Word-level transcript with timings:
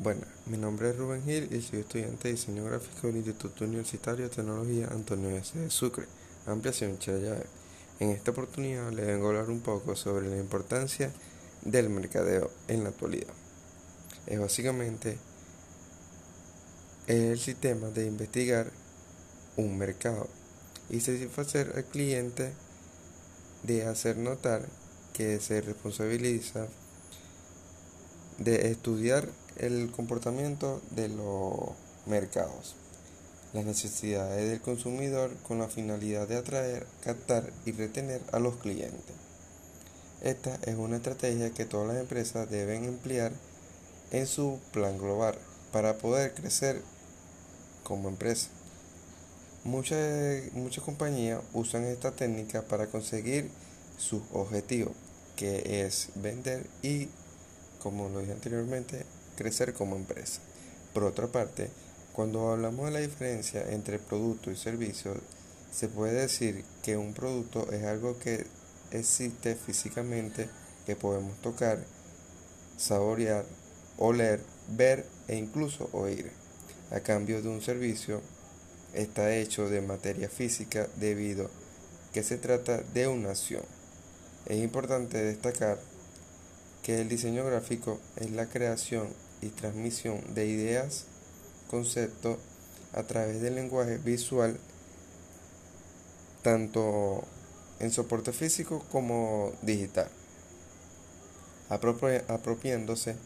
Bueno, 0.00 0.20
mi 0.46 0.56
nombre 0.58 0.90
es 0.90 0.96
Rubén 0.96 1.24
Gil 1.24 1.52
y 1.52 1.60
soy 1.60 1.80
estudiante 1.80 2.28
de 2.28 2.34
diseño 2.34 2.64
gráfico 2.64 3.08
del 3.08 3.16
Instituto 3.16 3.64
Universitario 3.64 4.28
de 4.28 4.34
Tecnología 4.36 4.86
Antonio 4.92 5.30
S. 5.30 5.58
de 5.58 5.70
Sucre, 5.70 6.06
ampliación 6.46 7.00
Chayave. 7.00 7.46
En 7.98 8.10
esta 8.10 8.30
oportunidad 8.30 8.92
le 8.92 9.04
vengo 9.04 9.26
a 9.26 9.30
hablar 9.30 9.50
un 9.50 9.58
poco 9.60 9.96
sobre 9.96 10.30
la 10.30 10.36
importancia 10.36 11.10
del 11.62 11.90
mercadeo 11.90 12.48
en 12.68 12.84
la 12.84 12.90
actualidad. 12.90 13.34
Es 14.26 14.38
básicamente 14.38 15.18
el 17.08 17.36
sistema 17.36 17.88
de 17.88 18.06
investigar 18.06 18.70
un 19.56 19.76
mercado 19.78 20.28
y 20.90 21.00
satisfacer 21.00 21.72
al 21.74 21.84
cliente 21.84 22.52
de 23.64 23.84
hacer 23.84 24.16
notar 24.16 24.64
que 25.12 25.40
se 25.40 25.60
responsabiliza 25.60 26.68
de 28.38 28.70
estudiar 28.70 29.28
el 29.56 29.90
comportamiento 29.90 30.80
de 30.90 31.08
los 31.08 31.70
mercados, 32.06 32.76
las 33.52 33.64
necesidades 33.64 34.48
del 34.48 34.60
consumidor 34.60 35.36
con 35.46 35.58
la 35.58 35.68
finalidad 35.68 36.28
de 36.28 36.36
atraer, 36.36 36.86
captar 37.02 37.52
y 37.66 37.72
retener 37.72 38.20
a 38.32 38.38
los 38.38 38.56
clientes. 38.56 39.14
Esta 40.22 40.58
es 40.64 40.76
una 40.76 40.96
estrategia 40.96 41.50
que 41.50 41.64
todas 41.64 41.88
las 41.88 41.98
empresas 41.98 42.50
deben 42.50 42.84
emplear 42.84 43.32
en 44.10 44.26
su 44.26 44.58
plan 44.72 44.98
global 44.98 45.36
para 45.72 45.98
poder 45.98 46.34
crecer 46.34 46.82
como 47.82 48.08
empresa. 48.08 48.48
Muchas, 49.64 50.42
compañías 50.84 51.40
usan 51.52 51.84
esta 51.84 52.12
técnica 52.12 52.62
para 52.62 52.86
conseguir 52.86 53.50
sus 53.98 54.22
objetivos, 54.32 54.92
que 55.36 55.84
es 55.84 56.10
vender 56.14 56.66
y 56.82 57.08
como 57.82 58.08
lo 58.08 58.20
dije 58.20 58.32
anteriormente, 58.32 59.04
crecer 59.36 59.72
como 59.72 59.96
empresa. 59.96 60.40
Por 60.92 61.04
otra 61.04 61.28
parte, 61.28 61.70
cuando 62.12 62.50
hablamos 62.50 62.86
de 62.86 62.92
la 62.92 63.00
diferencia 63.00 63.70
entre 63.70 63.98
producto 63.98 64.50
y 64.50 64.56
servicio, 64.56 65.14
se 65.70 65.88
puede 65.88 66.20
decir 66.20 66.64
que 66.82 66.96
un 66.96 67.14
producto 67.14 67.70
es 67.72 67.84
algo 67.84 68.18
que 68.18 68.46
existe 68.90 69.54
físicamente, 69.54 70.48
que 70.86 70.96
podemos 70.96 71.40
tocar, 71.40 71.78
saborear, 72.76 73.44
oler, 73.98 74.42
ver 74.68 75.06
e 75.28 75.36
incluso 75.36 75.88
oír. 75.92 76.32
A 76.90 77.00
cambio 77.00 77.42
de 77.42 77.48
un 77.48 77.60
servicio, 77.60 78.22
está 78.94 79.34
hecho 79.34 79.68
de 79.68 79.82
materia 79.82 80.28
física 80.28 80.88
debido 80.96 81.50
que 82.12 82.22
se 82.22 82.38
trata 82.38 82.78
de 82.94 83.06
una 83.06 83.30
acción. 83.30 83.62
Es 84.46 84.58
importante 84.58 85.22
destacar 85.22 85.78
que 86.88 87.02
el 87.02 87.08
diseño 87.10 87.44
gráfico 87.44 88.00
es 88.16 88.30
la 88.30 88.48
creación 88.48 89.08
y 89.42 89.48
transmisión 89.48 90.22
de 90.32 90.46
ideas, 90.46 91.04
conceptos 91.68 92.38
a 92.94 93.02
través 93.02 93.42
del 93.42 93.56
lenguaje 93.56 93.98
visual, 93.98 94.58
tanto 96.40 97.24
en 97.78 97.90
soporte 97.90 98.32
físico 98.32 98.82
como 98.90 99.52
digital, 99.60 100.08
apropiándose 101.68 103.16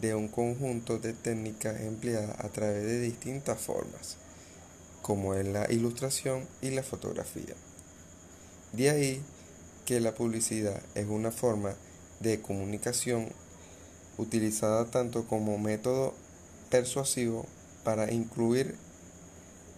de 0.00 0.14
un 0.14 0.28
conjunto 0.28 0.98
de 0.98 1.12
técnicas 1.12 1.78
empleadas 1.82 2.40
a 2.40 2.48
través 2.48 2.84
de 2.84 3.00
distintas 3.00 3.60
formas, 3.60 4.16
como 5.02 5.34
en 5.34 5.52
la 5.52 5.70
ilustración 5.70 6.48
y 6.62 6.70
la 6.70 6.82
fotografía. 6.82 7.54
De 8.72 8.88
ahí 8.88 9.22
que 9.84 10.00
la 10.00 10.14
publicidad 10.14 10.80
es 10.94 11.06
una 11.06 11.30
forma 11.30 11.76
de 12.20 12.40
comunicación 12.40 13.28
utilizada 14.18 14.84
tanto 14.86 15.26
como 15.26 15.58
método 15.58 16.14
persuasivo 16.70 17.46
para 17.84 18.12
incluir 18.12 18.76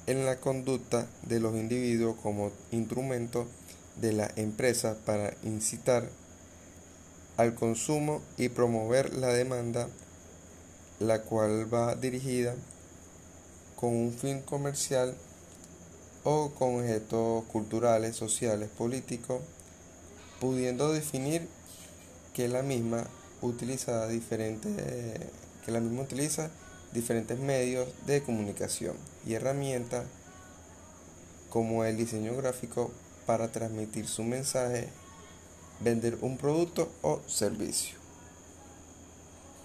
en 0.07 0.27
la 0.27 0.41
conducta 0.41 1.07
de 1.23 1.41
los 1.41 1.55
individuos 1.55 2.17
como 2.23 2.51
instrumento 2.73 3.47
de 4.00 4.12
la 4.12 4.31
empresa 4.37 4.97
para 5.06 5.34
incitar 5.44 6.09
al 7.37 7.55
consumo 7.55 8.21
y 8.37 8.49
promover 8.49 9.15
la 9.15 9.28
demanda, 9.28 9.89
la 10.99 11.22
cual 11.22 11.72
va 11.72 11.95
dirigida 11.95 12.55
con 13.77 13.95
un 13.95 14.12
fin 14.12 14.41
comercial 14.41 15.15
o 16.25 16.50
con 16.50 16.81
objetos 16.81 17.45
culturales, 17.45 18.16
sociales, 18.16 18.69
políticos, 18.69 19.41
pudiendo 20.41 20.93
definir 20.93 21.49
que 22.32 22.48
la 22.48 22.62
misma 22.62 23.06
utiliza 23.41 24.06
diferentes 24.09 24.72
que 25.65 25.72
la 25.72 25.81
misma 25.81 26.03
utiliza 26.03 26.50
diferentes 26.93 27.38
medios 27.38 27.88
de 28.06 28.22
comunicación 28.22 28.97
y 29.26 29.34
herramientas 29.34 30.04
como 31.48 31.84
el 31.84 31.97
diseño 31.97 32.37
gráfico 32.37 32.91
para 33.26 33.48
transmitir 33.53 34.09
su 34.09 34.25
mensaje, 34.25 34.88
vender 35.81 36.19
un 36.22 36.37
producto 36.38 36.91
o 37.03 37.21
servicio. 37.26 38.02